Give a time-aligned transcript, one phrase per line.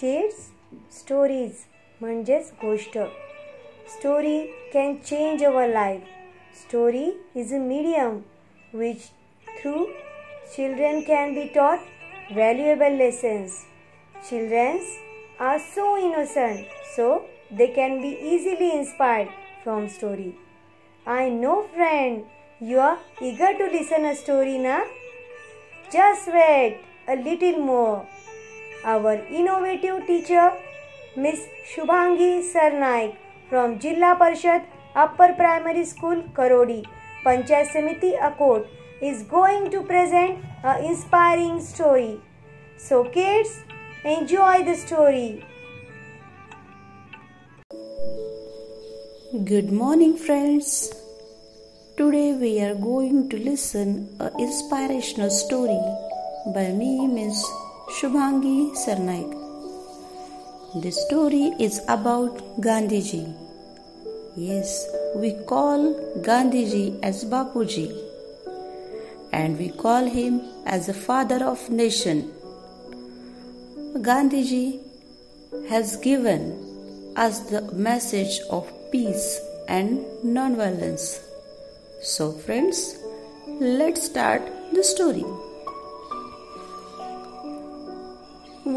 [0.00, 0.48] Kids
[0.98, 1.64] stories
[2.00, 2.98] म्हणजेच गोष्ट
[3.96, 4.38] story
[4.72, 6.00] can change our life
[6.62, 8.18] story is a medium
[8.74, 9.10] which
[9.60, 9.84] through
[10.54, 11.80] children can be taught
[12.30, 13.64] valuable lessons.
[14.28, 14.80] Children
[15.40, 19.28] are so innocent, so they can be easily inspired
[19.64, 20.36] from story.
[21.06, 22.24] I know friend,
[22.60, 24.82] you are eager to listen a story now?
[25.90, 28.06] Just wait a little more.
[28.87, 30.53] Our innovative teacher,
[31.17, 33.17] Miss Shubhangi Sarnaik
[33.49, 34.63] from Jilla Parshad
[34.95, 36.85] Upper Primary School, Karodi,
[37.25, 38.65] Panchayat Samiti, Akot,
[39.01, 42.21] is going to present an inspiring story.
[42.77, 43.59] So, kids,
[44.05, 45.43] enjoy the story.
[49.43, 50.93] Good morning, friends.
[51.97, 55.81] Today we are going to listen a inspirational story
[56.55, 59.31] by me, Miss Shubhangi Sarnaik.
[60.83, 63.33] This story is about Gandhiji.
[64.35, 67.87] Yes, we call Gandhiji as Bapuji
[69.31, 72.29] and we call him as the father of nation.
[73.95, 74.79] Gandhiji
[75.69, 81.21] has given us the message of peace and non-violence.
[82.01, 82.97] So friends,
[83.61, 84.41] let's start
[84.73, 85.23] the story.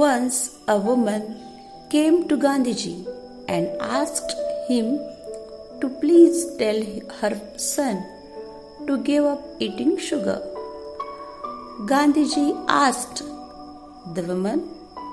[0.00, 0.36] Once
[0.72, 1.22] a woman
[1.92, 2.96] came to Gandhiji
[3.48, 3.66] and
[3.98, 4.32] asked
[4.68, 4.86] him
[5.80, 6.80] to please tell
[7.20, 7.96] her son
[8.86, 10.36] to give up eating sugar.
[11.92, 13.22] Gandhiji asked
[14.14, 14.60] the woman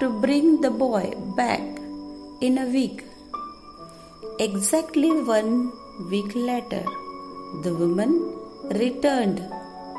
[0.00, 1.04] to bring the boy
[1.36, 1.62] back
[2.40, 3.04] in a week.
[4.40, 5.52] Exactly one
[6.10, 6.82] week later,
[7.62, 8.12] the woman
[8.82, 9.38] returned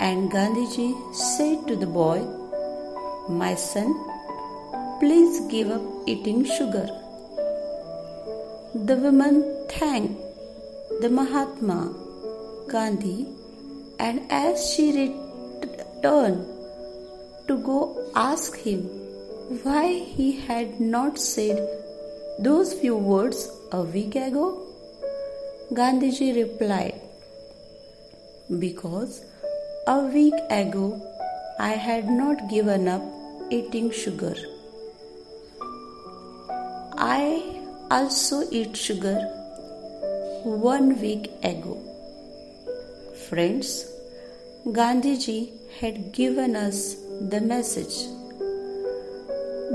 [0.00, 2.18] and Gandhiji said to the boy,
[3.28, 3.92] My son,
[5.00, 6.86] please give up eating sugar.
[8.74, 9.36] The woman
[9.68, 10.20] thanked
[11.00, 11.94] the Mahatma
[12.68, 13.26] Gandhi
[13.98, 16.46] and as she returned
[17.48, 17.78] to go
[18.14, 18.82] ask him
[19.62, 21.58] why he had not said
[22.38, 24.46] those few words a week ago,
[25.72, 27.00] Gandhiji replied,
[28.58, 29.24] Because
[29.86, 31.00] a week ago
[31.58, 33.02] I had not given up
[33.50, 34.34] eating sugar.
[37.04, 37.60] I
[37.90, 39.18] also eat sugar
[40.42, 41.74] one week ago.
[43.28, 43.84] Friends,
[44.64, 46.94] Gandhiji had given us
[47.34, 47.96] the message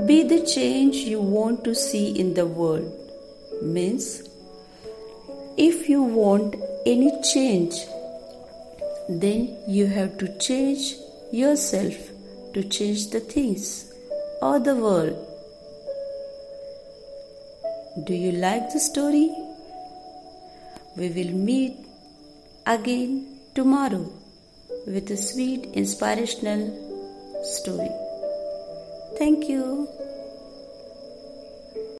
[0.08, 2.90] Be the change you want to see in the world.
[3.62, 4.28] Means,
[5.56, 7.80] if you want any change,
[9.08, 10.94] then you have to change
[11.30, 12.12] yourself
[12.54, 13.72] to change the things
[14.42, 15.29] or the world.
[18.04, 19.30] Do you like the story?
[20.96, 21.76] We will meet
[22.64, 24.12] again tomorrow
[24.86, 26.62] with a sweet inspirational
[27.42, 27.90] story.
[29.18, 29.88] Thank you.